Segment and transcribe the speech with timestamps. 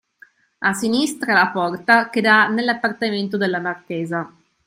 [0.69, 4.33] a sinistra la porta che dà nell'appartamento della marchesa.